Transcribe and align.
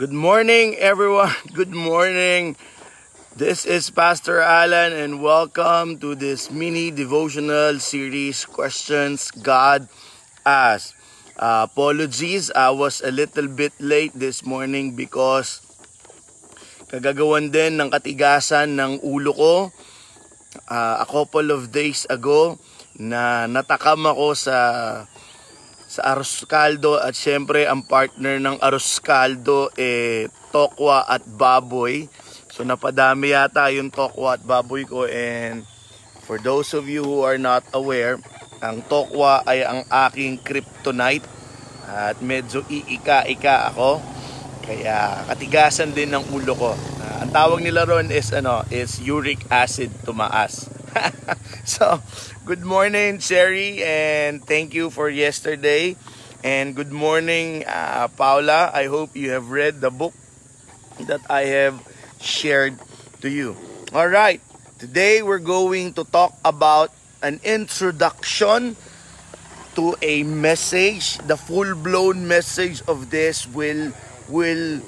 Good 0.00 0.16
morning, 0.16 0.80
everyone. 0.80 1.36
Good 1.52 1.76
morning. 1.76 2.56
This 3.36 3.68
is 3.68 3.92
Pastor 3.92 4.40
Alan, 4.40 4.96
and 4.96 5.20
welcome 5.20 6.00
to 6.00 6.16
this 6.16 6.48
mini 6.48 6.88
devotional 6.88 7.76
series 7.84 8.48
Questions 8.48 9.28
God 9.28 9.92
Asks. 10.40 10.96
Uh, 11.36 11.68
apologies, 11.68 12.48
I 12.48 12.72
was 12.72 13.04
a 13.04 13.12
little 13.12 13.44
bit 13.44 13.76
late 13.76 14.16
this 14.16 14.40
morning 14.40 14.96
because 14.96 15.60
kagagawan 16.88 17.52
din 17.52 17.76
ng 17.76 17.92
katigasan 17.92 18.80
ng 18.80 19.04
ulo 19.04 19.36
ko 19.36 19.54
uh, 20.64 20.96
a 20.96 21.04
couple 21.04 21.52
of 21.52 21.76
days 21.76 22.08
ago 22.08 22.56
na 22.96 23.44
natakam 23.44 24.08
ako 24.08 24.32
sa 24.32 24.56
sa 25.90 26.14
arroz 26.14 26.46
caldo 26.46 27.02
at 27.02 27.18
syempre 27.18 27.66
ang 27.66 27.82
partner 27.82 28.38
ng 28.38 28.62
arroz 28.62 29.02
caldo 29.02 29.74
eh 29.74 30.30
tokwa 30.54 31.02
at 31.02 31.26
baboy. 31.26 32.06
So 32.54 32.62
napadami 32.62 33.34
yata 33.34 33.66
yung 33.74 33.90
tokwa 33.90 34.38
at 34.38 34.42
baboy 34.46 34.86
ko 34.86 35.10
and 35.10 35.66
for 36.22 36.38
those 36.38 36.78
of 36.78 36.86
you 36.86 37.02
who 37.02 37.26
are 37.26 37.42
not 37.42 37.66
aware, 37.74 38.22
ang 38.62 38.86
tokwa 38.86 39.42
ay 39.42 39.66
ang 39.66 39.82
aking 40.06 40.38
kryptonite 40.38 41.26
at 41.90 42.22
medyo 42.22 42.62
iika-ika 42.70 43.74
ako. 43.74 43.98
Kaya 44.62 45.26
katigasan 45.26 45.90
din 45.90 46.14
ng 46.14 46.30
ulo 46.30 46.54
ko. 46.54 46.70
Uh, 47.02 47.26
ang 47.26 47.34
tawag 47.34 47.58
nila 47.66 47.82
ron 47.82 48.14
is 48.14 48.30
ano, 48.30 48.62
is 48.70 49.02
uric 49.02 49.42
acid 49.50 49.90
tumaas. 50.06 50.70
so, 51.64 52.02
good 52.44 52.64
morning, 52.64 53.18
Sherry, 53.18 53.82
and 53.82 54.42
thank 54.44 54.74
you 54.74 54.90
for 54.90 55.08
yesterday. 55.08 55.96
And 56.42 56.74
good 56.74 56.90
morning, 56.90 57.64
uh, 57.66 58.08
Paula. 58.08 58.70
I 58.72 58.86
hope 58.86 59.14
you 59.14 59.30
have 59.30 59.50
read 59.50 59.80
the 59.80 59.90
book 59.90 60.14
that 61.06 61.20
I 61.28 61.52
have 61.52 61.80
shared 62.20 62.78
to 63.20 63.28
you. 63.28 63.56
All 63.92 64.08
right, 64.08 64.40
today 64.78 65.22
we're 65.22 65.42
going 65.42 65.92
to 65.94 66.04
talk 66.04 66.34
about 66.44 66.92
an 67.22 67.40
introduction 67.44 68.76
to 69.76 69.94
a 70.02 70.22
message. 70.22 71.18
The 71.18 71.36
full-blown 71.36 72.26
message 72.26 72.82
of 72.88 73.10
this 73.10 73.46
will 73.46 73.92
will 74.28 74.80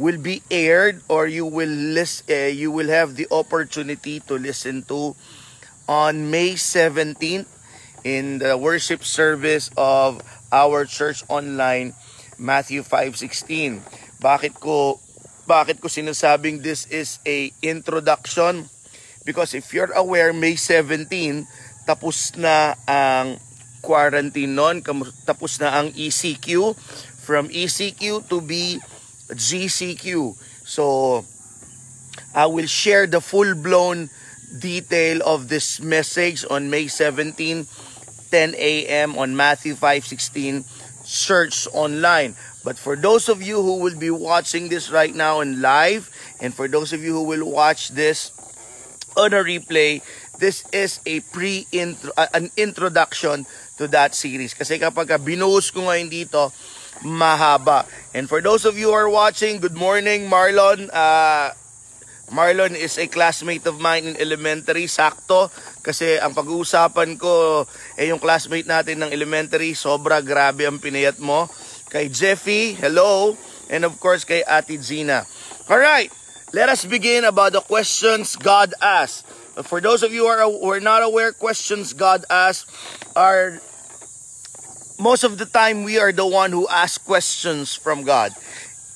will 0.00 0.16
be 0.18 0.42
aired 0.50 1.02
or 1.08 1.26
you 1.26 1.44
will 1.44 1.68
list, 1.68 2.24
uh, 2.30 2.48
you 2.48 2.70
will 2.72 2.88
have 2.88 3.16
the 3.16 3.28
opportunity 3.30 4.18
to 4.20 4.34
listen 4.38 4.82
to 4.84 5.14
on 5.90 6.30
May 6.30 6.54
17th 6.54 7.50
in 8.06 8.38
the 8.38 8.54
worship 8.54 9.02
service 9.02 9.74
of 9.74 10.22
our 10.54 10.86
church 10.86 11.26
online 11.26 11.98
Matthew 12.38 12.86
5:16. 12.86 13.82
Bakit 14.22 14.62
ko 14.62 15.02
bakit 15.50 15.82
ko 15.82 15.90
sinasabing 15.90 16.62
this 16.62 16.86
is 16.86 17.18
a 17.26 17.50
introduction? 17.58 18.70
Because 19.26 19.52
if 19.52 19.74
you're 19.74 19.90
aware, 19.98 20.30
May 20.30 20.54
17, 20.54 21.44
tapos 21.84 22.38
na 22.38 22.78
ang 22.86 23.42
quarantine 23.82 24.54
noon, 24.54 24.80
tapos 25.26 25.58
na 25.58 25.74
ang 25.74 25.90
ECQ, 25.92 26.78
from 27.18 27.50
ECQ 27.50 28.30
to 28.30 28.38
be 28.40 28.78
GCQ. 29.28 30.38
So, 30.64 31.26
I 32.32 32.46
will 32.46 32.70
share 32.70 33.10
the 33.10 33.20
full-blown 33.20 34.08
detail 34.58 35.22
of 35.24 35.48
this 35.48 35.80
message 35.80 36.44
on 36.50 36.70
May 36.70 36.88
17, 36.88 37.66
10 38.30 38.54
a.m. 38.54 39.18
on 39.18 39.36
Matthew 39.36 39.74
5:16 39.74 40.64
Church 41.06 41.66
Online. 41.72 42.34
But 42.62 42.78
for 42.78 42.94
those 42.94 43.28
of 43.28 43.40
you 43.40 43.62
who 43.62 43.80
will 43.80 43.96
be 43.96 44.10
watching 44.10 44.68
this 44.68 44.90
right 44.90 45.14
now 45.14 45.40
in 45.40 45.62
live, 45.62 46.12
and 46.40 46.52
for 46.52 46.68
those 46.68 46.92
of 46.92 47.02
you 47.02 47.12
who 47.16 47.24
will 47.24 47.48
watch 47.48 47.88
this 47.90 48.32
on 49.16 49.32
a 49.32 49.42
replay, 49.42 50.04
this 50.38 50.64
is 50.72 51.00
a 51.04 51.20
pre 51.32 51.66
-intro, 51.72 52.12
uh, 52.16 52.28
an 52.32 52.52
introduction 52.56 53.46
to 53.80 53.88
that 53.88 54.12
series. 54.14 54.52
Kasi 54.52 54.76
kapag 54.76 55.08
binuhos 55.24 55.72
ko 55.72 55.88
ngayon 55.88 56.12
dito, 56.12 56.52
mahaba. 57.04 57.88
And 58.12 58.28
for 58.28 58.40
those 58.44 58.68
of 58.68 58.76
you 58.76 58.92
who 58.92 58.96
are 58.96 59.08
watching, 59.08 59.60
good 59.60 59.76
morning, 59.76 60.28
Marlon. 60.28 60.92
Uh, 60.92 61.56
Marlon 62.30 62.78
is 62.78 62.94
a 62.96 63.10
classmate 63.10 63.66
of 63.66 63.82
mine 63.82 64.06
in 64.06 64.16
elementary, 64.16 64.86
sakto. 64.86 65.50
Kasi 65.82 66.18
ang 66.22 66.30
pag-uusapan 66.30 67.18
ko, 67.18 67.66
eh 67.98 68.06
yung 68.06 68.22
classmate 68.22 68.70
natin 68.70 69.02
ng 69.02 69.10
elementary, 69.10 69.74
sobra 69.74 70.22
grabe 70.22 70.62
ang 70.66 70.78
pinayat 70.78 71.18
mo. 71.18 71.50
Kay 71.90 72.06
Jeffy, 72.06 72.78
hello. 72.78 73.34
And 73.66 73.82
of 73.82 73.98
course, 73.98 74.22
kay 74.22 74.46
Ate 74.46 74.78
Gina. 74.78 75.26
Alright, 75.66 76.14
let 76.54 76.70
us 76.70 76.86
begin 76.86 77.26
about 77.26 77.50
the 77.54 77.62
questions 77.62 78.38
God 78.38 78.74
asked. 78.78 79.26
For 79.66 79.82
those 79.82 80.06
of 80.06 80.14
you 80.14 80.26
who 80.26 80.30
are, 80.30 80.46
who 80.46 80.70
are 80.70 80.82
not 80.82 81.02
aware, 81.02 81.34
questions 81.34 81.92
God 81.92 82.22
asked 82.30 82.70
are 83.18 83.58
most 85.00 85.24
of 85.24 85.38
the 85.38 85.46
time 85.46 85.82
we 85.82 85.98
are 85.98 86.12
the 86.12 86.26
one 86.26 86.52
who 86.52 86.68
ask 86.68 87.02
questions 87.04 87.74
from 87.74 88.04
God. 88.04 88.36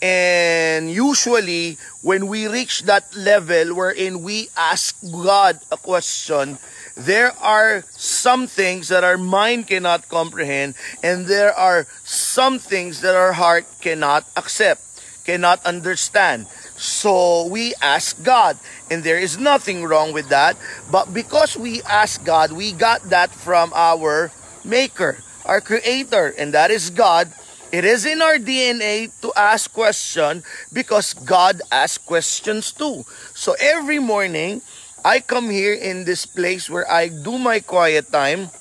And 0.04 0.92
usually, 0.92 1.78
when 2.02 2.26
we 2.28 2.46
reach 2.46 2.82
that 2.82 3.16
level 3.16 3.72
wherein 3.72 4.20
we 4.20 4.50
ask 4.54 4.92
God 5.00 5.60
a 5.72 5.78
question, 5.78 6.58
there 6.94 7.32
are 7.40 7.88
some 7.96 8.46
things 8.46 8.88
that 8.92 9.02
our 9.02 9.16
mind 9.16 9.66
cannot 9.66 10.10
comprehend, 10.10 10.74
and 11.02 11.24
there 11.24 11.56
are 11.56 11.86
some 12.04 12.58
things 12.58 13.00
that 13.00 13.16
our 13.16 13.32
heart 13.32 13.64
cannot 13.80 14.28
accept, 14.36 14.84
cannot 15.24 15.64
understand. 15.64 16.52
So 16.76 17.46
we 17.46 17.72
ask 17.80 18.22
God, 18.22 18.58
and 18.90 19.04
there 19.04 19.18
is 19.18 19.38
nothing 19.38 19.88
wrong 19.88 20.12
with 20.12 20.28
that. 20.28 20.58
But 20.92 21.14
because 21.14 21.56
we 21.56 21.80
ask 21.88 22.22
God, 22.22 22.52
we 22.52 22.72
got 22.72 23.08
that 23.08 23.32
from 23.32 23.72
our 23.72 24.30
Maker, 24.68 25.24
our 25.46 25.62
Creator, 25.62 26.34
and 26.36 26.52
that 26.52 26.70
is 26.70 26.90
God 26.90 27.32
It 27.74 27.82
is 27.84 28.06
in 28.06 28.22
our 28.22 28.38
DNA 28.38 29.10
to 29.18 29.34
ask 29.34 29.66
questions 29.66 30.46
because 30.72 31.10
God 31.10 31.58
asks 31.74 31.98
questions 31.98 32.70
too. 32.70 33.02
So 33.34 33.58
every 33.58 33.98
morning, 33.98 34.62
I 35.04 35.18
come 35.18 35.50
here 35.50 35.74
in 35.74 36.06
this 36.06 36.22
place 36.22 36.70
where 36.70 36.86
I 36.86 37.10
do 37.10 37.34
my 37.34 37.58
quiet 37.58 38.12
time. 38.12 38.54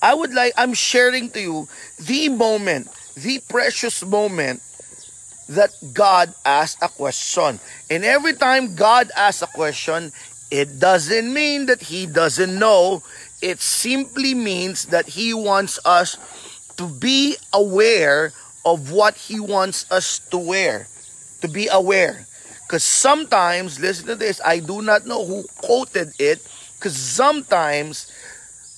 I 0.00 0.14
would 0.16 0.32
like, 0.32 0.54
I'm 0.56 0.72
sharing 0.72 1.28
to 1.36 1.40
you 1.40 1.68
the 2.00 2.30
moment, 2.30 2.88
the 3.12 3.44
precious 3.44 4.00
moment 4.02 4.62
that 5.50 5.76
God 5.92 6.32
asks 6.46 6.80
a 6.80 6.88
question. 6.88 7.60
And 7.90 8.08
every 8.08 8.32
time 8.32 8.74
God 8.74 9.12
asks 9.12 9.42
a 9.42 9.52
question, 9.52 10.16
it 10.50 10.80
doesn't 10.80 11.28
mean 11.28 11.66
that 11.66 11.92
He 11.92 12.06
doesn't 12.06 12.58
know. 12.58 13.02
It 13.42 13.60
simply 13.60 14.32
means 14.32 14.86
that 14.86 15.12
He 15.12 15.34
wants 15.34 15.78
us 15.84 16.16
to 16.76 16.88
be 16.88 17.36
aware 17.52 18.32
of 18.64 18.90
what 18.90 19.16
He 19.16 19.40
wants 19.40 19.90
us 19.90 20.18
to 20.30 20.38
wear. 20.38 20.88
To 21.42 21.48
be 21.48 21.68
aware. 21.68 22.26
Because 22.66 22.84
sometimes, 22.84 23.78
listen 23.78 24.06
to 24.06 24.14
this, 24.14 24.40
I 24.44 24.58
do 24.58 24.82
not 24.82 25.06
know 25.06 25.24
who 25.24 25.44
quoted 25.60 26.12
it, 26.18 26.40
because 26.74 26.96
sometimes 26.96 28.10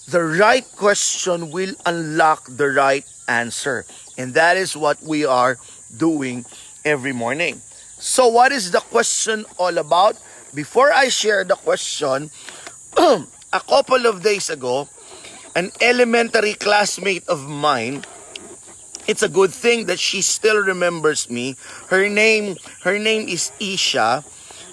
the 0.09 0.23
right 0.23 0.67
question 0.77 1.51
will 1.51 1.75
unlock 1.87 2.47
the 2.49 2.69
right 2.69 3.05
answer. 3.29 3.87
And 4.19 4.35
that 4.35 4.57
is 4.57 4.77
what 4.77 5.03
we 5.03 5.25
are 5.25 5.59
doing 5.97 6.45
every 6.85 7.13
morning. 7.13 7.61
So, 7.99 8.29
what 8.29 8.53
is 8.53 8.71
the 8.71 8.81
question 8.81 9.47
all 9.59 9.79
about? 9.79 10.17
Before 10.55 10.93
I 10.93 11.09
share 11.09 11.45
the 11.45 11.57
question, 11.57 12.31
a 12.97 13.61
couple 13.61 14.07
of 14.07 14.23
days 14.23 14.51
ago, 14.51 14.89
an 15.57 15.73
elementary 15.81 16.53
classmate 16.53 17.25
of 17.33 17.49
mine 17.49 18.05
it's 19.09 19.23
a 19.23 19.29
good 19.29 19.55
thing 19.55 19.87
that 19.87 19.99
she 19.99 20.21
still 20.21 20.59
remembers 20.63 21.31
me. 21.31 21.57
Her 21.89 22.09
name 22.09 22.59
her 22.83 22.99
name 22.99 23.29
is 23.31 23.53
Isha. 23.63 24.25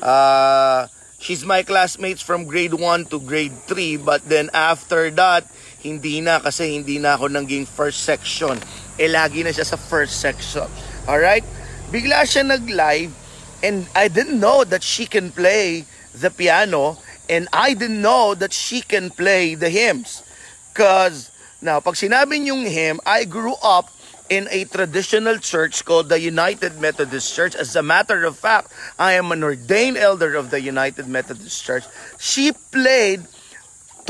Uh, 0.02 0.88
she's 1.20 1.46
my 1.46 1.64
classmates 1.64 2.22
from 2.22 2.46
grade 2.46 2.74
1 2.74 3.06
to 3.14 3.22
grade 3.22 3.54
3 3.70 3.98
but 3.98 4.28
then 4.28 4.50
after 4.52 5.14
that 5.14 5.46
hindi 5.86 6.20
na 6.20 6.42
kasi 6.42 6.74
hindi 6.76 6.98
na 6.98 7.16
ako 7.16 7.30
naging 7.30 7.70
first 7.70 8.04
section. 8.04 8.58
Eh 8.98 9.08
lagi 9.08 9.46
na 9.46 9.54
siya 9.54 9.70
sa 9.70 9.78
first 9.78 10.18
section. 10.18 10.68
Alright? 11.06 11.46
Bigla 11.94 12.26
siya 12.26 12.44
nag 12.44 12.66
live 12.68 13.14
and 13.62 13.86
I 13.94 14.10
didn't 14.10 14.42
know 14.42 14.66
that 14.66 14.82
she 14.82 15.06
can 15.06 15.30
play 15.30 15.86
the 16.12 16.34
piano 16.34 16.98
and 17.30 17.46
I 17.54 17.78
didn't 17.78 18.02
know 18.02 18.34
that 18.34 18.52
she 18.52 18.82
can 18.82 19.14
play 19.14 19.54
the 19.54 19.70
hymns 19.70 20.26
Because, 20.74 21.30
now, 21.62 21.78
pag 21.80 21.94
sinabi 21.94 22.42
niyong 22.42 22.66
hymn, 22.66 22.98
I 23.06 23.30
grew 23.30 23.54
up 23.62 23.94
in 24.26 24.50
a 24.50 24.66
traditional 24.66 25.38
church 25.38 25.86
called 25.86 26.10
the 26.10 26.18
United 26.18 26.82
Methodist 26.82 27.30
Church. 27.30 27.54
As 27.54 27.76
a 27.78 27.86
matter 27.86 28.26
of 28.26 28.42
fact, 28.42 28.74
I 28.98 29.14
am 29.14 29.30
an 29.32 29.46
ordained 29.46 30.02
elder 30.02 30.34
of 30.34 30.50
the 30.50 30.58
United 30.58 31.06
Methodist 31.06 31.62
Church. 31.62 31.86
She 32.18 32.58
played 32.74 33.22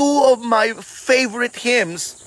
two 0.00 0.22
of 0.24 0.40
my 0.40 0.72
favorite 0.80 1.60
hymns 1.60 2.24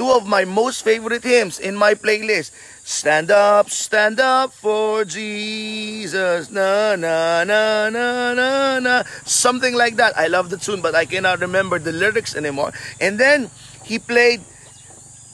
two 0.00 0.08
of 0.16 0.24
my 0.24 0.48
most 0.48 0.80
favorite 0.80 1.22
hymns 1.22 1.60
in 1.60 1.76
my 1.76 1.92
playlist. 1.92 2.56
Stand 2.88 3.30
up, 3.30 3.68
stand 3.68 4.16
up 4.16 4.48
for 4.48 5.04
Jesus. 5.04 6.48
Na 6.48 6.96
na 6.96 7.44
na 7.44 7.92
na 7.92 8.32
na 8.32 8.80
na. 8.80 9.04
Something 9.28 9.76
like 9.76 10.00
that. 10.00 10.16
I 10.16 10.32
love 10.32 10.48
the 10.48 10.56
tune, 10.56 10.80
but 10.80 10.96
I 10.96 11.04
cannot 11.04 11.44
remember 11.44 11.78
the 11.78 11.92
lyrics 11.92 12.32
anymore. 12.34 12.72
And 12.96 13.20
then 13.20 13.52
he 13.84 13.98
played 13.98 14.40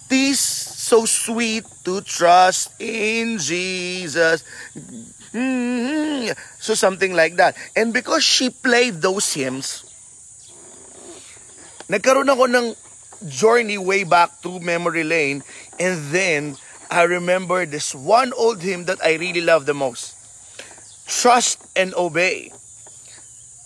Tis 0.08 0.38
so 0.38 1.04
sweet 1.04 1.66
to 1.84 2.00
trust 2.00 2.70
in 2.78 3.38
Jesus. 3.38 4.44
Mm-hmm. 5.34 6.30
So 6.58 6.74
something 6.74 7.12
like 7.14 7.36
that. 7.36 7.56
And 7.74 7.92
because 7.92 8.22
she 8.22 8.50
played 8.50 9.02
those 9.02 9.34
hymns, 9.34 9.82
nagkaroon 11.90 12.30
ako 12.30 12.46
ng 12.46 12.66
journey 13.26 13.78
way 13.78 14.04
back 14.04 14.30
to 14.42 14.60
memory 14.60 15.02
lane 15.02 15.42
and 15.80 15.98
then 16.12 16.54
I 16.90 17.02
remember 17.02 17.66
this 17.66 17.94
one 17.94 18.32
old 18.34 18.62
hymn 18.62 18.86
that 18.86 19.02
I 19.02 19.18
really 19.18 19.42
love 19.42 19.66
the 19.66 19.74
most. 19.74 20.14
Trust 21.06 21.62
and 21.74 21.94
obey. 21.94 22.52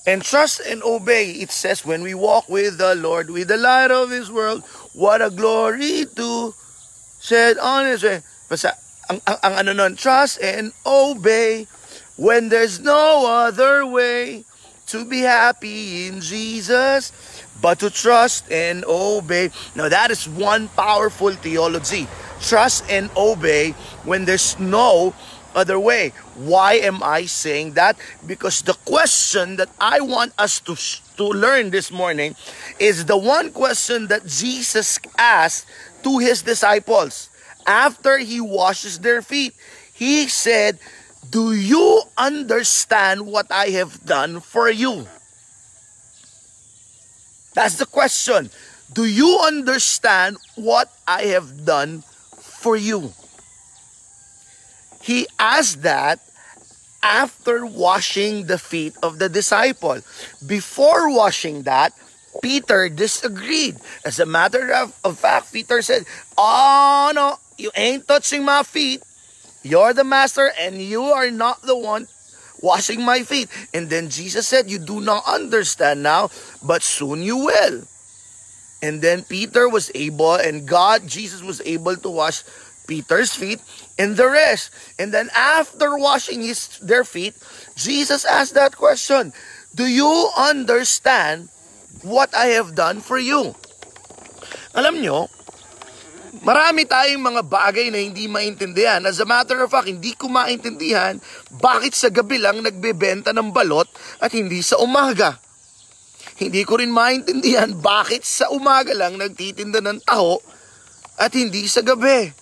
And 0.06 0.23
trust 0.23 0.61
and 0.61 0.82
obey, 0.82 1.32
it 1.32 1.50
says, 1.50 1.85
when 1.85 2.02
we 2.02 2.14
walk 2.14 2.49
with 2.49 2.79
the 2.79 2.94
Lord, 2.94 3.31
with 3.31 3.49
the 3.49 3.58
light 3.58 3.91
of 3.91 4.11
His 4.11 4.31
world, 4.31 4.64
what 4.94 5.20
a 5.20 5.31
glory 5.31 6.06
to 6.17 6.55
said 7.19 7.58
on 7.58 7.87
His 7.87 8.02
way. 8.02 8.23
Basta, 8.49 8.73
ang, 9.11 9.20
ang, 9.26 9.38
ang 9.44 9.55
ano 9.61 9.73
nun, 9.73 9.97
trust 9.97 10.41
and 10.41 10.73
obey 10.87 11.69
when 12.17 12.49
there's 12.49 12.81
no 12.81 13.29
other 13.29 13.85
way 13.87 14.44
to 14.87 15.05
be 15.05 15.20
happy 15.20 16.08
in 16.08 16.20
Jesus 16.20 17.12
but 17.61 17.79
to 17.79 17.91
trust 17.91 18.50
and 18.50 18.85
obey. 18.88 19.50
Now 19.76 19.88
that 19.88 20.11
is 20.11 20.26
one 20.26 20.69
powerful 20.73 21.32
theology 21.37 22.08
trust 22.41 22.85
and 22.88 23.11
obey 23.17 23.73
when 24.05 24.25
there's 24.25 24.58
no 24.58 25.14
other 25.55 25.79
way. 25.79 26.12
Why 26.35 26.75
am 26.75 27.02
I 27.02 27.26
saying 27.26 27.73
that? 27.75 27.97
Because 28.26 28.62
the 28.62 28.75
question 28.85 29.56
that 29.56 29.69
I 29.81 30.00
want 30.00 30.32
us 30.38 30.61
to, 30.61 30.76
to 31.17 31.25
learn 31.25 31.70
this 31.70 31.91
morning 31.91 32.35
is 32.79 33.06
the 33.06 33.17
one 33.17 33.50
question 33.50 34.08
that 34.08 34.26
Jesus 34.26 34.99
asked 35.19 35.67
to 36.02 36.19
his 36.19 36.43
disciples 36.43 37.31
after 37.67 38.19
he 38.19 38.41
washes 38.41 38.99
their 39.00 39.23
feet. 39.23 39.55
He 39.93 40.29
said, 40.29 40.79
Do 41.29 41.53
you 41.53 42.03
understand 42.17 43.26
what 43.26 43.50
I 43.50 43.70
have 43.70 44.05
done 44.05 44.41
for 44.41 44.70
you? 44.70 45.06
That's 47.55 47.76
the 47.76 47.87
question. 47.87 48.50
Do 48.93 49.05
you 49.05 49.38
understand 49.43 50.37
what 50.56 50.91
I 51.06 51.35
have 51.35 51.64
done 51.64 52.03
for 52.61 52.76
you. 52.76 53.12
He 55.00 55.26
asked 55.38 55.82
that 55.82 56.20
after 57.02 57.64
washing 57.64 58.47
the 58.47 58.58
feet 58.58 58.94
of 59.02 59.19
the 59.19 59.29
disciple. 59.29 60.00
Before 60.47 61.11
washing 61.12 61.62
that, 61.64 61.93
Peter 62.43 62.88
disagreed. 62.88 63.76
As 64.05 64.20
a 64.20 64.26
matter 64.26 64.73
of, 64.73 64.94
of 65.05 65.19
fact, 65.19 65.52
Peter 65.52 65.82
said, 65.82 66.05
Oh 66.37 67.12
no, 67.14 67.38
you 67.56 67.70
ain't 67.75 68.06
touching 68.06 68.44
my 68.44 68.62
feet. 68.62 69.02
You're 69.62 69.93
the 69.93 70.05
master 70.05 70.52
and 70.58 70.81
you 70.81 71.05
are 71.05 71.31
not 71.31 71.62
the 71.62 71.76
one 71.76 72.08
washing 72.62 73.05
my 73.05 73.23
feet. 73.23 73.49
And 73.75 73.91
then 73.91 74.08
Jesus 74.08 74.46
said, 74.46 74.70
You 74.70 74.79
do 74.79 75.00
not 75.00 75.25
understand 75.26 76.03
now, 76.03 76.31
but 76.62 76.82
soon 76.82 77.23
you 77.23 77.37
will. 77.37 77.85
And 78.82 79.03
then 79.03 79.25
Peter 79.25 79.69
was 79.69 79.91
able, 79.94 80.37
and 80.37 80.67
God, 80.67 81.06
Jesus 81.06 81.43
was 81.43 81.61
able 81.67 81.96
to 81.96 82.08
wash 82.08 82.44
Peter's 82.87 83.35
feet 83.35 83.61
and 84.00 84.17
the 84.17 84.25
rest. 84.25 84.73
And 84.97 85.12
then 85.12 85.29
after 85.37 85.93
washing 86.00 86.41
his 86.41 86.81
their 86.81 87.05
feet, 87.05 87.37
Jesus 87.76 88.25
asked 88.25 88.56
that 88.56 88.81
question, 88.81 89.37
Do 89.76 89.85
you 89.85 90.08
understand 90.41 91.52
what 92.00 92.32
I 92.32 92.56
have 92.56 92.73
done 92.73 93.05
for 93.05 93.20
you? 93.20 93.52
Alam 94.73 95.05
nyo, 95.05 95.29
marami 96.41 96.88
tayong 96.88 97.20
mga 97.20 97.43
bagay 97.44 97.93
na 97.93 98.00
hindi 98.00 98.25
maintindihan. 98.25 99.05
As 99.05 99.20
a 99.20 99.29
matter 99.29 99.61
of 99.61 99.69
fact, 99.69 99.93
hindi 99.93 100.17
ko 100.17 100.32
maintindihan 100.32 101.20
bakit 101.61 101.93
sa 101.93 102.08
gabi 102.08 102.41
lang 102.41 102.64
nagbebenta 102.64 103.37
ng 103.37 103.53
balot 103.53 103.91
at 104.17 104.32
hindi 104.32 104.64
sa 104.64 104.81
umaga. 104.81 105.37
Hindi 106.41 106.64
ko 106.64 106.81
rin 106.81 106.88
maintindihan 106.88 107.69
bakit 107.76 108.25
sa 108.25 108.49
umaga 108.49 108.96
lang 108.96 109.20
nagtitinda 109.20 109.85
ng 109.85 110.00
taho 110.08 110.41
at 111.20 111.37
hindi 111.37 111.69
sa 111.69 111.85
gabi. 111.85 112.39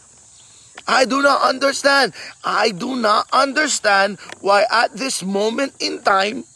I 0.88 1.05
do 1.05 1.20
not 1.20 1.44
understand. 1.44 2.17
I 2.43 2.73
do 2.73 2.96
not 2.96 3.29
understand 3.31 4.19
why 4.40 4.64
at 4.73 4.96
this 4.96 5.23
moment 5.23 5.76
in 5.79 6.00
time, 6.00 6.49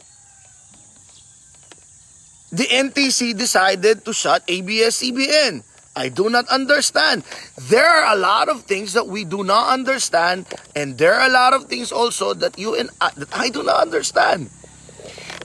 the 2.51 2.65
NTC 2.65 3.37
decided 3.37 4.05
to 4.05 4.13
shut 4.13 4.43
ABS-CBN. 4.49 5.65
I 5.95 6.09
do 6.09 6.31
not 6.31 6.49
understand. 6.49 7.25
There 7.69 7.85
are 7.85 8.17
a 8.17 8.17
lot 8.17 8.49
of 8.49 8.65
things 8.65 8.95
that 8.95 9.07
we 9.07 9.25
do 9.25 9.45
not 9.45 9.69
understand, 9.69 10.49
and 10.75 10.97
there 10.97 11.13
are 11.13 11.29
a 11.29 11.33
lot 11.33 11.53
of 11.53 11.69
things 11.69 11.93
also 11.93 12.33
that 12.33 12.59
you 12.59 12.75
and 12.75 12.89
I, 13.01 13.13
that 13.17 13.29
I 13.37 13.51
do 13.51 13.63
not 13.63 13.85
understand. 13.85 14.49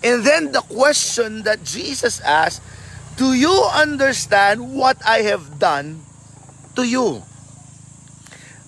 And 0.03 0.23
then 0.23 0.53
the 0.53 0.63
question 0.63 1.43
that 1.43 1.63
Jesus 1.63 2.21
asked, 2.21 2.63
Do 3.17 3.33
you 3.33 3.51
understand 3.75 4.75
what 4.75 4.95
I 5.03 5.27
have 5.27 5.59
done 5.59 5.99
to 6.75 6.87
you? 6.87 7.23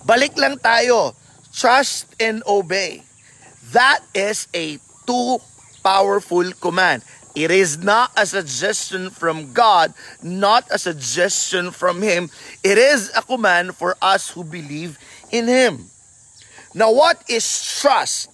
Balik 0.04 0.36
lang 0.36 0.56
tayo. 0.58 1.14
Trust 1.52 2.14
and 2.20 2.42
obey. 2.46 3.02
That 3.72 4.00
is 4.14 4.48
a 4.54 4.78
too 5.06 5.38
powerful 5.82 6.52
command. 6.58 7.02
It 7.34 7.50
is 7.50 7.78
not 7.78 8.10
a 8.16 8.26
suggestion 8.26 9.10
from 9.10 9.52
God, 9.52 9.94
not 10.22 10.66
a 10.70 10.78
suggestion 10.78 11.70
from 11.70 12.02
Him. 12.02 12.28
It 12.64 12.78
is 12.78 13.10
a 13.14 13.22
command 13.22 13.76
for 13.76 13.94
us 14.02 14.30
who 14.30 14.42
believe 14.42 14.98
in 15.30 15.46
Him. 15.46 15.86
Now, 16.74 16.92
what 16.92 17.22
is 17.28 17.46
trust? 17.80 18.30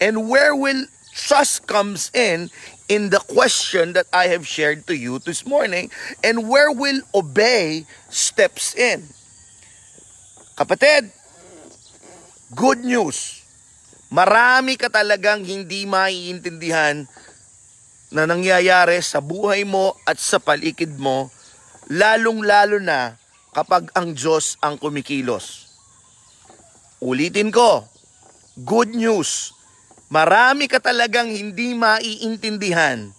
And 0.00 0.28
where 0.28 0.56
will 0.56 0.84
trust 1.12 1.66
comes 1.66 2.10
in 2.12 2.50
in 2.88 3.10
the 3.10 3.20
question 3.20 3.92
that 3.94 4.06
I 4.12 4.28
have 4.28 4.46
shared 4.46 4.86
to 4.86 4.96
you 4.96 5.18
this 5.18 5.46
morning 5.46 5.90
and 6.22 6.48
where 6.48 6.70
will 6.70 7.00
obey 7.14 7.86
steps 8.08 8.74
in. 8.76 9.08
Kapatid, 10.56 11.12
good 12.56 12.80
news. 12.80 13.44
Marami 14.08 14.80
ka 14.80 14.88
talagang 14.88 15.44
hindi 15.44 15.84
maiintindihan 15.84 17.04
na 18.08 18.24
nangyayari 18.24 18.98
sa 19.04 19.20
buhay 19.20 19.68
mo 19.68 19.92
at 20.08 20.16
sa 20.16 20.40
palikid 20.40 20.96
mo, 20.96 21.28
lalong-lalo 21.92 22.80
na 22.80 23.20
kapag 23.52 23.92
ang 23.92 24.16
Diyos 24.16 24.56
ang 24.64 24.80
kumikilos. 24.80 25.68
Ulitin 27.04 27.52
ko, 27.52 27.84
good 28.56 28.96
news 28.96 29.56
Marami 30.06 30.70
ka 30.70 30.78
talagang 30.78 31.34
hindi 31.34 31.74
maiintindihan 31.74 33.10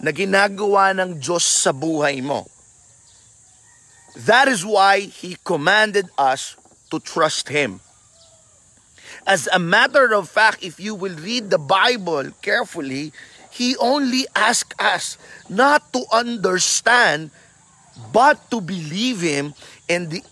na 0.00 0.08
ginagawa 0.08 0.96
ng 0.96 1.20
Diyos 1.20 1.44
sa 1.44 1.68
buhay 1.68 2.24
mo. 2.24 2.48
That 4.24 4.48
is 4.48 4.64
why 4.64 5.04
He 5.04 5.36
commanded 5.44 6.08
us 6.16 6.56
to 6.90 7.00
trust 7.00 7.48
Him. 7.48 7.80
As 9.26 9.48
a 9.52 9.58
matter 9.58 10.14
of 10.14 10.28
fact, 10.28 10.62
if 10.62 10.80
you 10.80 10.94
will 10.94 11.14
read 11.16 11.50
the 11.50 11.58
Bible 11.58 12.30
carefully, 12.42 13.12
He 13.50 13.76
only 13.76 14.26
asked 14.34 14.74
us 14.80 15.18
not 15.48 15.92
to 15.92 16.04
understand, 16.12 17.30
but 18.12 18.50
to 18.50 18.60
believe 18.60 19.20
Him. 19.20 19.54
And 19.88 20.10
the 20.10 20.22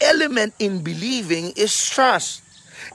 element 0.00 0.54
in 0.58 0.82
believing 0.82 1.52
is 1.56 1.72
trust. 1.90 2.42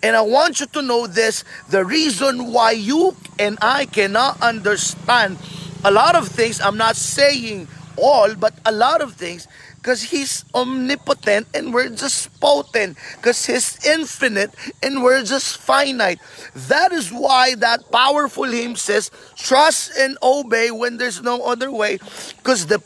And 0.02 0.16
I 0.16 0.22
want 0.22 0.60
you 0.60 0.66
to 0.68 0.82
know 0.82 1.08
this 1.08 1.44
the 1.70 1.84
reason 1.86 2.52
why 2.52 2.72
you 2.72 3.16
and 3.38 3.58
I 3.62 3.86
cannot 3.86 4.42
understand 4.42 5.38
a 5.84 5.92
lot 5.92 6.16
of 6.16 6.30
things, 6.30 6.62
I'm 6.62 6.78
not 6.78 6.96
saying 6.96 7.68
all, 7.98 8.36
but 8.36 8.54
a 8.66 8.72
lot 8.72 9.02
of 9.02 9.14
things, 9.14 9.48
because 9.78 10.04
He's 10.04 10.46
omnipotent 10.54 11.48
and 11.54 11.74
we're 11.74 11.90
just 11.90 12.40
potent, 12.40 12.98
because 13.18 13.46
He's 13.46 13.86
infinite 13.86 14.54
and 14.82 15.04
we're 15.04 15.24
just 15.24 15.58
finite. 15.58 16.20
That 16.68 16.92
is 16.92 17.10
why 17.10 17.56
that 17.56 17.92
powerful 17.92 18.46
hymn 18.46 18.76
says, 18.76 19.12
Trust 19.36 19.92
and 19.98 20.18
obey 20.22 20.72
when 20.72 20.98
there's 20.98 21.22
no 21.22 21.44
other 21.44 21.72
way, 21.72 22.00
because 22.38 22.68
the 22.68 22.82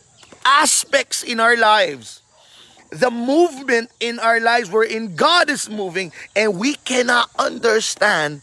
aspects 0.46 1.24
in 1.24 1.40
our 1.40 1.58
lives 1.58 2.22
the 2.90 3.12
movement 3.12 3.92
in 4.00 4.20
our 4.20 4.40
lives 4.40 4.72
wherein 4.72 5.16
God 5.16 5.50
is 5.50 5.70
moving 5.70 6.12
and 6.36 6.58
we 6.58 6.76
cannot 6.76 7.30
understand, 7.38 8.42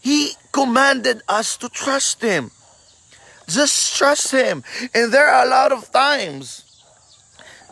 He 0.00 0.32
commanded 0.52 1.22
us 1.28 1.56
to 1.58 1.68
trust 1.68 2.22
Him. 2.22 2.50
Just 3.48 3.96
trust 3.96 4.30
Him. 4.30 4.62
And 4.94 5.12
there 5.12 5.26
are 5.26 5.44
a 5.44 5.48
lot 5.48 5.72
of 5.72 5.90
times 5.90 6.64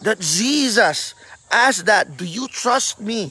that 0.02 0.18
Jesus 0.20 1.14
ask 1.50 1.84
that, 1.84 2.16
do 2.16 2.24
you 2.24 2.48
trust 2.48 3.00
me? 3.00 3.30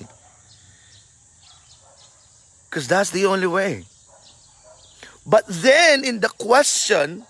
Because 2.70 2.88
that's 2.88 3.10
the 3.10 3.26
only 3.26 3.48
way. 3.48 3.86
But 5.26 5.46
then 5.48 6.06
in 6.06 6.20
the 6.20 6.30
question 6.30 7.26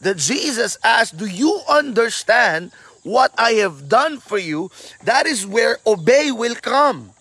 that 0.00 0.18
Jesus 0.18 0.76
asked, 0.84 1.16
do 1.16 1.26
you 1.26 1.60
understand 1.68 2.72
what 3.02 3.32
I 3.38 3.52
have 3.52 3.88
done 3.88 4.18
for 4.18 4.38
you? 4.38 4.70
That 5.04 5.26
is 5.26 5.46
where 5.46 5.78
obey 5.86 6.30
will 6.30 6.56
come. 6.56 7.12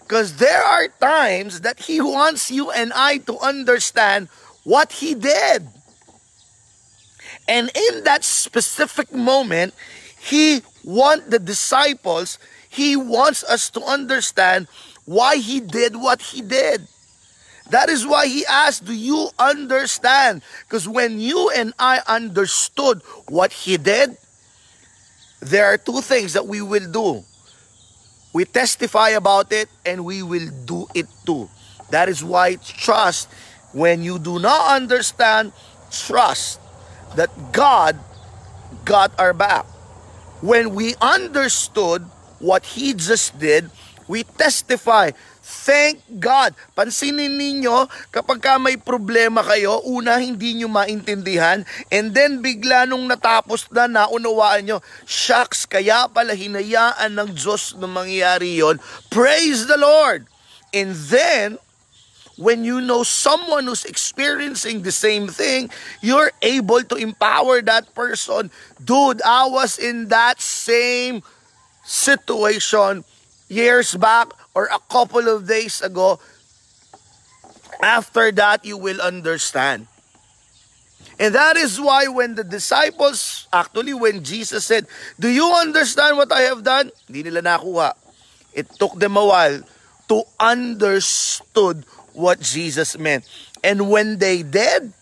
Because 0.00 0.36
there 0.36 0.62
are 0.62 0.88
times 1.00 1.62
that 1.62 1.80
He 1.80 2.00
wants 2.00 2.50
you 2.50 2.70
and 2.70 2.92
I 2.94 3.18
to 3.18 3.38
understand 3.38 4.28
what 4.62 4.92
He 4.92 5.14
did. 5.14 5.66
And 7.48 7.70
in 7.74 8.04
that 8.04 8.24
specific 8.24 9.12
moment, 9.12 9.74
He 10.18 10.62
wants 10.84 11.26
the 11.26 11.38
disciples, 11.38 12.38
He 12.68 12.96
wants 12.96 13.44
us 13.44 13.70
to 13.70 13.82
understand 13.82 14.68
why 15.04 15.36
He 15.36 15.60
did 15.60 15.96
what 15.96 16.22
He 16.22 16.42
did. 16.42 16.86
That 17.70 17.88
is 17.88 18.06
why 18.06 18.26
He 18.26 18.46
asked, 18.46 18.84
Do 18.84 18.94
you 18.94 19.28
understand? 19.38 20.42
Because 20.64 20.88
when 20.88 21.18
you 21.18 21.50
and 21.50 21.72
I 21.78 22.00
understood 22.06 23.02
what 23.28 23.52
He 23.52 23.76
did, 23.76 24.16
there 25.40 25.66
are 25.66 25.76
two 25.76 26.00
things 26.00 26.34
that 26.34 26.46
we 26.46 26.62
will 26.62 26.90
do. 26.90 27.24
We 28.32 28.44
testify 28.44 29.10
about 29.10 29.52
it 29.52 29.68
and 29.84 30.04
we 30.04 30.22
will 30.22 30.48
do 30.64 30.86
it 30.94 31.06
too. 31.26 31.50
That 31.90 32.08
is 32.08 32.24
why 32.24 32.56
trust, 32.56 33.28
when 33.72 34.02
you 34.02 34.18
do 34.18 34.38
not 34.38 34.76
understand, 34.76 35.52
trust 35.90 36.61
that 37.16 37.30
God 37.52 37.98
got 38.84 39.12
our 39.18 39.32
back. 39.32 39.66
When 40.42 40.74
we 40.74 40.94
understood 40.98 42.02
what 42.42 42.66
He 42.66 42.94
just 42.94 43.38
did, 43.38 43.70
we 44.08 44.24
testify 44.24 45.12
Thank 45.42 46.22
God. 46.22 46.54
Pansinin 46.78 47.34
ninyo, 47.34 47.90
kapag 48.14 48.38
ka 48.38 48.54
may 48.62 48.78
problema 48.78 49.42
kayo, 49.42 49.82
una 49.82 50.22
hindi 50.22 50.54
nyo 50.54 50.70
maintindihan, 50.70 51.66
and 51.90 52.14
then 52.14 52.38
bigla 52.38 52.86
nung 52.86 53.10
natapos 53.10 53.66
na, 53.74 53.90
naunawaan 53.90 54.62
nyo, 54.62 54.78
shucks, 55.02 55.66
kaya 55.66 56.06
pala 56.06 56.38
hinayaan 56.38 57.18
ng 57.18 57.34
Diyos 57.34 57.74
na 57.74 57.90
mangyayari 57.90 58.62
yon. 58.62 58.78
Praise 59.10 59.66
the 59.66 59.76
Lord! 59.76 60.30
And 60.70 60.94
then, 61.10 61.58
when 62.42 62.64
you 62.64 62.80
know 62.80 63.02
someone 63.02 63.64
who's 63.64 63.84
experiencing 63.84 64.82
the 64.82 64.90
same 64.90 65.28
thing, 65.28 65.70
you're 66.02 66.32
able 66.42 66.82
to 66.82 66.96
empower 66.96 67.62
that 67.62 67.94
person. 67.94 68.50
Dude, 68.82 69.22
I 69.22 69.46
was 69.46 69.78
in 69.78 70.08
that 70.08 70.40
same 70.40 71.22
situation 71.84 73.04
years 73.48 73.94
back 73.94 74.28
or 74.54 74.66
a 74.66 74.78
couple 74.90 75.28
of 75.28 75.46
days 75.46 75.80
ago, 75.80 76.18
after 77.82 78.30
that 78.32 78.64
you 78.64 78.76
will 78.76 79.00
understand. 79.00 79.86
And 81.18 81.34
that 81.34 81.56
is 81.56 81.80
why 81.80 82.08
when 82.08 82.34
the 82.34 82.44
disciples, 82.44 83.46
actually 83.52 83.94
when 83.94 84.24
Jesus 84.24 84.66
said, 84.66 84.86
Do 85.20 85.28
you 85.28 85.46
understand 85.46 86.16
what 86.16 86.32
I 86.32 86.42
have 86.50 86.64
done? 86.64 86.90
Hindi 87.06 87.30
nila 87.30 87.42
nakuha. 87.42 87.94
It 88.52 88.68
took 88.78 88.98
them 88.98 89.16
a 89.16 89.24
while 89.24 89.60
to 90.08 90.22
understood 90.40 91.84
what 92.14 92.40
Jesus 92.40 92.98
meant. 92.98 93.24
And 93.62 93.90
when 93.90 94.18
they 94.18 94.42
did, 94.42 94.92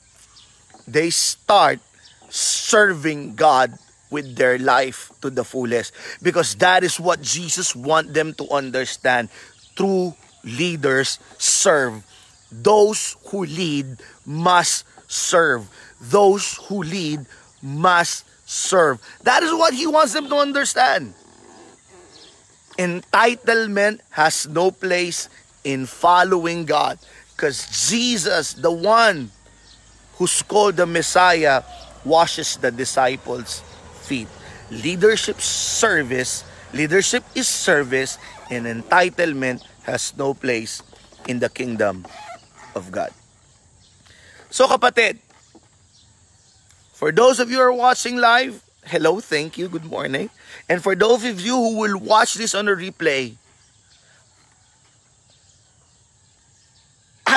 they 0.86 1.10
start 1.10 1.80
serving 2.28 3.34
God 3.34 3.72
with 4.10 4.36
their 4.36 4.58
life 4.58 5.12
to 5.22 5.30
the 5.30 5.44
fullest. 5.44 5.92
Because 6.22 6.56
that 6.56 6.82
is 6.82 6.98
what 6.98 7.22
Jesus 7.22 7.74
want 7.74 8.12
them 8.12 8.34
to 8.34 8.48
understand. 8.50 9.28
True 9.76 10.14
leaders 10.44 11.18
serve. 11.38 12.04
Those 12.50 13.16
who 13.28 13.44
lead 13.44 13.86
must 14.26 14.84
serve. 15.06 15.68
Those 16.00 16.56
who 16.66 16.82
lead 16.82 17.26
must 17.62 18.26
serve. 18.46 19.00
That 19.22 19.42
is 19.42 19.52
what 19.52 19.74
he 19.74 19.86
wants 19.86 20.12
them 20.12 20.28
to 20.28 20.36
understand. 20.36 21.14
Entitlement 22.78 24.00
has 24.10 24.48
no 24.48 24.70
place 24.70 25.28
in 25.64 25.86
following 25.86 26.64
God 26.64 26.98
because 27.36 27.88
Jesus 27.88 28.52
the 28.54 28.70
one 28.70 29.30
who's 30.16 30.42
called 30.42 30.76
the 30.76 30.86
Messiah 30.86 31.62
washes 32.04 32.56
the 32.56 32.70
disciples 32.70 33.64
feet. 34.04 34.28
Leadership 34.70 35.40
service, 35.40 36.44
leadership 36.72 37.24
is 37.34 37.48
service, 37.48 38.18
and 38.50 38.66
entitlement 38.66 39.64
has 39.84 40.16
no 40.16 40.34
place 40.34 40.82
in 41.26 41.38
the 41.38 41.48
kingdom 41.48 42.06
of 42.74 42.92
God. 42.92 43.10
So 44.50 44.66
kapatid, 44.66 45.18
for 46.92 47.12
those 47.12 47.40
of 47.40 47.50
you 47.50 47.56
who 47.56 47.62
are 47.62 47.72
watching 47.72 48.16
live, 48.16 48.62
hello, 48.84 49.20
thank 49.20 49.56
you, 49.56 49.68
good 49.68 49.86
morning. 49.86 50.28
And 50.68 50.82
for 50.82 50.94
those 50.94 51.24
of 51.24 51.40
you 51.40 51.56
who 51.56 51.78
will 51.78 51.98
watch 51.98 52.34
this 52.34 52.54
on 52.54 52.68
a 52.68 52.76
replay, 52.76 53.36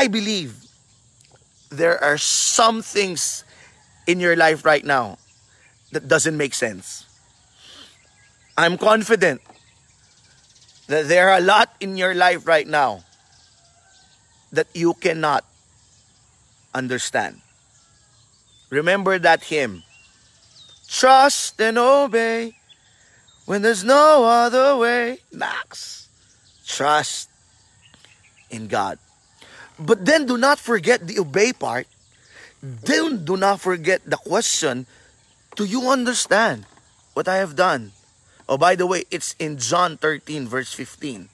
I 0.04 0.10
believe 0.10 0.60
there 1.70 1.96
are 2.04 2.18
some 2.18 2.82
things 2.82 3.46
in 4.06 4.20
your 4.20 4.36
life 4.36 4.66
right 4.66 4.84
now 4.84 5.18
that 5.94 6.10
doesn't 6.10 6.36
make 6.36 6.54
sense. 6.54 7.08
I'm 8.58 8.78
confident 8.78 9.40
that 10.88 11.08
there 11.08 11.30
are 11.30 11.38
a 11.38 11.42
lot 11.42 11.72
in 11.80 11.96
your 11.96 12.14
life 12.14 12.46
right 12.46 12.68
now 12.68 13.06
that 14.52 14.68
you 14.76 14.94
cannot 14.94 15.46
understand. 16.76 17.40
Remember 18.70 19.18
that 19.18 19.46
hymn. 19.46 19.84
Trust 20.90 21.62
and 21.62 21.78
obey 21.78 22.60
when 23.46 23.62
there's 23.62 23.86
no 23.86 24.26
other 24.26 24.76
way. 24.76 25.20
Max. 25.32 26.10
Trust 26.68 27.30
in 28.52 28.68
God. 28.68 29.00
But 29.80 30.06
then 30.06 30.26
do 30.26 30.38
not 30.38 30.60
forget 30.60 31.08
the 31.08 31.20
obey 31.20 31.54
part. 31.54 31.88
Then 32.62 33.26
do 33.26 33.36
not 33.36 33.60
forget 33.60 34.02
the 34.06 34.18
question 34.18 34.86
do 35.56 35.66
you 35.66 35.90
understand 35.90 36.66
what 37.14 37.28
I 37.28 37.38
have 37.38 37.56
done? 37.56 37.92
Oh, 38.50 38.58
by 38.58 38.76
the 38.76 38.88
way, 38.88 39.06
it's 39.12 39.36
in 39.38 39.58
John 39.58 39.98
13, 39.98 40.48
verse 40.48 40.74
15. 40.74 41.30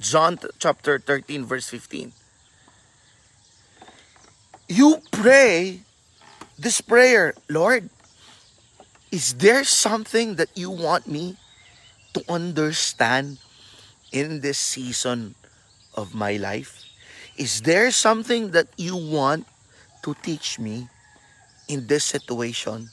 John 0.00 0.38
chapter 0.58 0.98
13, 0.98 1.44
verse 1.44 1.68
15. 1.68 2.12
You 4.68 5.02
pray 5.12 5.80
this 6.58 6.80
prayer, 6.80 7.34
Lord, 7.48 7.90
is 9.12 9.34
there 9.34 9.62
something 9.62 10.36
that 10.36 10.50
you 10.56 10.70
want 10.70 11.06
me 11.06 11.36
to 12.14 12.24
understand 12.28 13.38
in 14.10 14.40
this 14.40 14.58
season 14.58 15.34
of 15.94 16.14
my 16.14 16.36
life? 16.36 16.83
Is 17.36 17.62
there 17.62 17.90
something 17.90 18.52
that 18.52 18.68
you 18.76 18.96
want 18.96 19.46
to 20.02 20.14
teach 20.22 20.58
me 20.58 20.88
in 21.68 21.86
this 21.86 22.04
situation? 22.04 22.90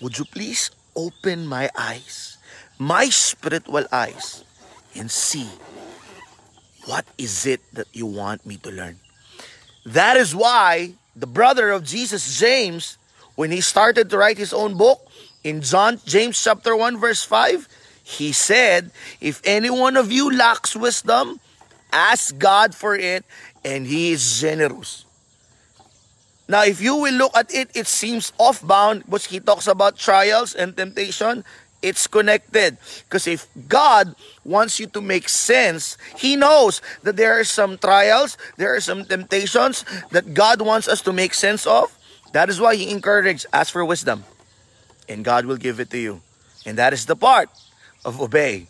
Would 0.00 0.18
you 0.18 0.24
please 0.24 0.70
open 0.96 1.46
my 1.46 1.70
eyes, 1.78 2.38
my 2.78 3.06
spiritual 3.06 3.86
eyes, 3.92 4.42
and 4.96 5.10
see 5.10 5.48
what 6.86 7.06
is 7.18 7.46
it 7.46 7.60
that 7.74 7.86
you 7.92 8.06
want 8.06 8.44
me 8.44 8.56
to 8.58 8.70
learn? 8.70 8.98
That 9.86 10.16
is 10.16 10.34
why 10.34 10.94
the 11.14 11.26
brother 11.26 11.70
of 11.70 11.84
Jesus, 11.84 12.38
James, 12.38 12.98
when 13.36 13.50
he 13.50 13.60
started 13.60 14.10
to 14.10 14.18
write 14.18 14.38
his 14.38 14.52
own 14.52 14.76
book, 14.76 15.06
in 15.44 15.62
John, 15.62 16.00
James 16.04 16.42
chapter 16.42 16.74
1, 16.76 16.98
verse 16.98 17.22
5, 17.22 17.68
he 18.02 18.32
said, 18.32 18.90
If 19.20 19.40
any 19.44 19.70
one 19.70 19.96
of 19.96 20.10
you 20.10 20.34
lacks 20.34 20.74
wisdom, 20.74 21.40
ask 21.92 22.36
God 22.38 22.74
for 22.74 22.96
it, 22.96 23.24
and 23.64 23.86
he 23.86 24.12
is 24.12 24.40
generous. 24.40 25.04
Now, 26.48 26.64
if 26.64 26.80
you 26.80 26.96
will 26.96 27.14
look 27.14 27.36
at 27.36 27.54
it, 27.54 27.70
it 27.74 27.86
seems 27.86 28.32
off-bound 28.36 29.04
but 29.06 29.22
he 29.22 29.38
talks 29.38 29.68
about 29.68 29.96
trials 29.96 30.54
and 30.54 30.76
temptation. 30.76 31.44
It's 31.80 32.06
connected. 32.06 32.76
Because 33.08 33.26
if 33.26 33.46
God 33.68 34.14
wants 34.44 34.80
you 34.80 34.86
to 34.88 35.00
make 35.00 35.28
sense, 35.28 35.96
He 36.18 36.36
knows 36.36 36.82
that 37.02 37.16
there 37.16 37.38
are 37.40 37.44
some 37.44 37.78
trials, 37.78 38.36
there 38.58 38.74
are 38.74 38.80
some 38.80 39.04
temptations 39.04 39.84
that 40.10 40.34
God 40.34 40.60
wants 40.60 40.88
us 40.88 41.00
to 41.02 41.12
make 41.12 41.32
sense 41.32 41.66
of. 41.66 41.96
That 42.32 42.50
is 42.50 42.60
why 42.60 42.76
He 42.76 42.90
encourages, 42.90 43.46
ask 43.52 43.72
for 43.72 43.84
wisdom. 43.84 44.24
And 45.08 45.24
God 45.24 45.46
will 45.46 45.56
give 45.56 45.80
it 45.80 45.88
to 45.90 45.98
you. 45.98 46.20
And 46.66 46.76
that 46.78 46.92
is 46.92 47.06
the 47.06 47.16
part 47.16 47.48
of 48.04 48.20
obey. 48.20 48.66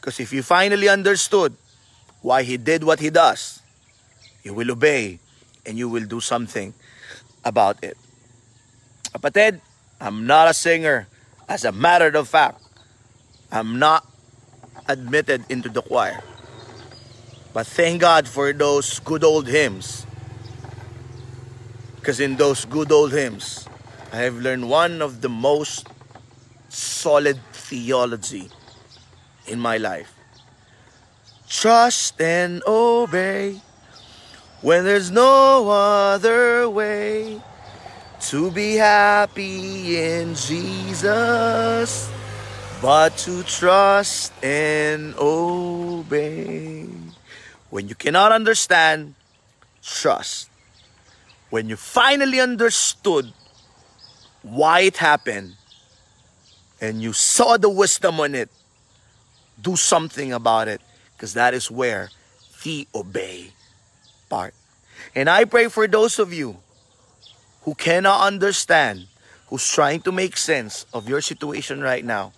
Because 0.00 0.20
if 0.20 0.32
you 0.32 0.42
finally 0.42 0.88
understood 0.88 1.56
why 2.22 2.42
He 2.42 2.56
did 2.56 2.84
what 2.84 3.00
He 3.00 3.10
does, 3.10 3.60
you 4.42 4.54
will 4.54 4.70
obey 4.70 5.18
and 5.66 5.76
you 5.76 5.88
will 5.88 6.04
do 6.04 6.20
something 6.20 6.74
about 7.44 7.82
it. 7.82 7.96
Kapatid, 9.12 9.60
I'm 10.00 10.26
not 10.26 10.48
a 10.48 10.54
singer. 10.54 11.06
As 11.48 11.64
a 11.64 11.72
matter 11.72 12.08
of 12.16 12.28
fact, 12.28 12.62
I'm 13.50 13.78
not 13.78 14.06
admitted 14.88 15.44
into 15.48 15.68
the 15.68 15.82
choir. 15.82 16.22
But 17.52 17.66
thank 17.66 18.00
God 18.00 18.26
for 18.26 18.52
those 18.52 18.98
good 19.00 19.22
old 19.22 19.46
hymns. 19.46 20.06
Because 21.96 22.18
in 22.18 22.36
those 22.36 22.64
good 22.64 22.90
old 22.90 23.12
hymns, 23.12 23.68
I 24.12 24.16
have 24.26 24.36
learned 24.36 24.68
one 24.68 25.02
of 25.02 25.20
the 25.20 25.28
most 25.28 25.86
solid 26.68 27.38
theology 27.52 28.48
in 29.46 29.60
my 29.60 29.76
life. 29.76 30.12
Trust 31.52 32.18
and 32.18 32.62
obey 32.66 33.60
when 34.62 34.84
there's 34.84 35.10
no 35.10 35.68
other 35.68 36.68
way 36.70 37.42
to 38.20 38.50
be 38.50 38.76
happy 38.76 40.00
in 40.00 40.34
Jesus 40.34 42.10
but 42.80 43.14
to 43.18 43.42
trust 43.42 44.32
and 44.42 45.14
obey. 45.18 46.88
When 47.68 47.86
you 47.86 47.96
cannot 47.96 48.32
understand, 48.32 49.14
trust. 49.82 50.48
When 51.50 51.68
you 51.68 51.76
finally 51.76 52.40
understood 52.40 53.30
why 54.40 54.80
it 54.80 54.96
happened 54.96 55.56
and 56.80 57.02
you 57.02 57.12
saw 57.12 57.58
the 57.58 57.68
wisdom 57.68 58.20
on 58.20 58.34
it, 58.34 58.48
do 59.60 59.76
something 59.76 60.32
about 60.32 60.68
it 60.68 60.80
because 61.22 61.34
that 61.34 61.54
is 61.54 61.70
where 61.70 62.10
the 62.64 62.84
obey 62.92 63.52
part. 64.28 64.54
And 65.14 65.30
I 65.30 65.44
pray 65.44 65.68
for 65.68 65.86
those 65.86 66.18
of 66.18 66.32
you 66.32 66.56
who 67.62 67.76
cannot 67.76 68.26
understand, 68.26 69.06
who's 69.46 69.62
trying 69.70 70.00
to 70.00 70.10
make 70.10 70.36
sense 70.36 70.84
of 70.92 71.08
your 71.08 71.20
situation 71.20 71.80
right 71.80 72.04
now. 72.04 72.32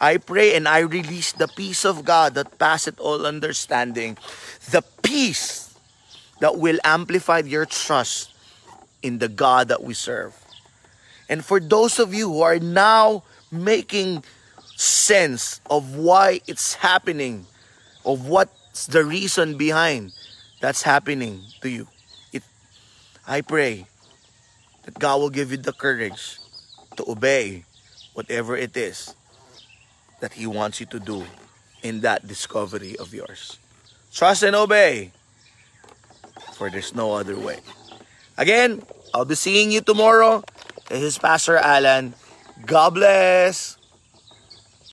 I 0.00 0.18
pray 0.18 0.54
and 0.54 0.68
I 0.68 0.86
release 0.86 1.32
the 1.32 1.48
peace 1.48 1.84
of 1.84 2.04
God 2.04 2.34
that 2.34 2.60
passeth 2.60 3.00
all 3.00 3.26
understanding, 3.26 4.16
the 4.70 4.84
peace 5.02 5.74
that 6.38 6.58
will 6.58 6.78
amplify 6.84 7.40
your 7.40 7.66
trust 7.66 8.30
in 9.02 9.18
the 9.18 9.28
God 9.28 9.66
that 9.66 9.82
we 9.82 9.94
serve. 9.94 10.38
And 11.28 11.44
for 11.44 11.58
those 11.58 11.98
of 11.98 12.14
you 12.14 12.28
who 12.30 12.42
are 12.42 12.60
now 12.60 13.24
making 13.50 14.22
sense 14.76 15.60
of 15.68 15.96
why 15.96 16.40
it's 16.46 16.74
happening, 16.74 17.46
of 18.04 18.26
what's 18.26 18.86
the 18.86 19.04
reason 19.04 19.56
behind 19.56 20.12
that's 20.60 20.82
happening 20.82 21.42
to 21.60 21.68
you, 21.68 21.86
it, 22.32 22.42
I 23.26 23.40
pray 23.40 23.86
that 24.84 24.98
God 24.98 25.20
will 25.20 25.30
give 25.30 25.50
you 25.50 25.56
the 25.56 25.72
courage 25.72 26.38
to 26.96 27.10
obey 27.10 27.64
whatever 28.14 28.56
it 28.56 28.76
is 28.76 29.14
that 30.20 30.32
He 30.32 30.46
wants 30.46 30.80
you 30.80 30.86
to 30.86 31.00
do 31.00 31.24
in 31.82 32.00
that 32.00 32.26
discovery 32.26 32.96
of 32.96 33.12
yours. 33.12 33.58
Trust 34.12 34.42
and 34.42 34.54
obey, 34.54 35.10
for 36.52 36.70
there's 36.70 36.94
no 36.94 37.14
other 37.14 37.38
way. 37.38 37.58
Again, 38.38 38.82
I'll 39.14 39.24
be 39.24 39.34
seeing 39.34 39.70
you 39.70 39.80
tomorrow. 39.80 40.44
This 40.88 41.02
is 41.02 41.18
Pastor 41.18 41.56
Alan. 41.56 42.14
God 42.66 42.94
bless. 42.94 43.78